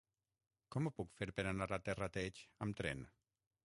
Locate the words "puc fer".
1.01-1.29